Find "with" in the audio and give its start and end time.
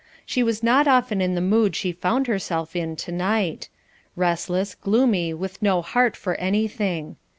5.31-5.61